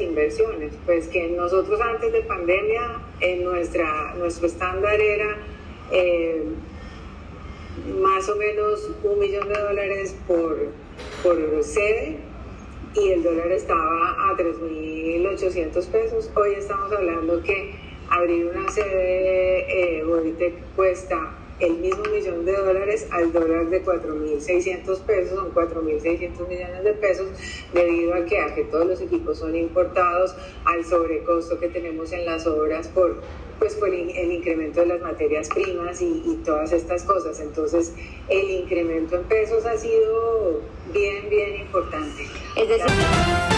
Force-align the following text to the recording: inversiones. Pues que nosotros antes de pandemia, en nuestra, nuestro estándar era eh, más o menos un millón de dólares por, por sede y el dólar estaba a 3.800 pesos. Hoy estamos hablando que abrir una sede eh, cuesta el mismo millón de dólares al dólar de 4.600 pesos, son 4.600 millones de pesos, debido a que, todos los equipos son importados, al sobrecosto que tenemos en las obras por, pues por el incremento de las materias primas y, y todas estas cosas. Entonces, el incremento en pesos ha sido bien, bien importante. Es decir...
inversiones. 0.00 0.72
Pues 0.86 1.08
que 1.08 1.28
nosotros 1.28 1.80
antes 1.80 2.12
de 2.12 2.22
pandemia, 2.22 3.00
en 3.20 3.44
nuestra, 3.44 4.14
nuestro 4.16 4.46
estándar 4.46 5.00
era 5.00 5.36
eh, 5.90 6.42
más 8.00 8.28
o 8.28 8.36
menos 8.36 8.90
un 9.02 9.18
millón 9.18 9.48
de 9.48 9.58
dólares 9.58 10.16
por, 10.26 10.68
por 11.22 11.62
sede 11.62 12.18
y 12.94 13.10
el 13.10 13.22
dólar 13.22 13.50
estaba 13.52 14.30
a 14.30 14.36
3.800 14.36 15.86
pesos. 15.88 16.30
Hoy 16.34 16.54
estamos 16.56 16.92
hablando 16.92 17.42
que 17.42 17.74
abrir 18.10 18.46
una 18.46 18.70
sede 18.70 19.98
eh, 19.98 20.04
cuesta 20.74 21.34
el 21.60 21.74
mismo 21.78 22.02
millón 22.04 22.44
de 22.44 22.52
dólares 22.52 23.06
al 23.10 23.32
dólar 23.32 23.68
de 23.68 23.84
4.600 23.84 25.00
pesos, 25.00 25.38
son 25.38 25.54
4.600 25.54 26.48
millones 26.48 26.84
de 26.84 26.92
pesos, 26.94 27.28
debido 27.72 28.14
a 28.14 28.24
que, 28.24 28.64
todos 28.70 28.86
los 28.86 29.00
equipos 29.00 29.38
son 29.38 29.56
importados, 29.56 30.34
al 30.64 30.84
sobrecosto 30.84 31.58
que 31.58 31.68
tenemos 31.68 32.12
en 32.12 32.26
las 32.26 32.46
obras 32.46 32.88
por, 32.88 33.20
pues 33.58 33.74
por 33.74 33.88
el 33.88 34.32
incremento 34.32 34.80
de 34.80 34.86
las 34.86 35.00
materias 35.00 35.48
primas 35.48 36.00
y, 36.00 36.22
y 36.26 36.42
todas 36.44 36.72
estas 36.72 37.02
cosas. 37.04 37.40
Entonces, 37.40 37.94
el 38.28 38.50
incremento 38.50 39.16
en 39.16 39.24
pesos 39.24 39.64
ha 39.66 39.76
sido 39.76 40.60
bien, 40.92 41.28
bien 41.28 41.60
importante. 41.60 42.24
Es 42.56 42.68
decir... 42.68 43.57